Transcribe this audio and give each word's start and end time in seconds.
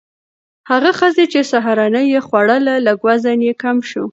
هغه 0.69 0.91
ښځې 0.99 1.25
چې 1.33 1.39
سهارنۍ 1.51 2.05
یې 2.13 2.19
خوړله، 2.27 2.75
لږ 2.87 2.99
وزن 3.07 3.39
یې 3.47 3.53
کم 3.61 3.77
شو. 3.89 4.05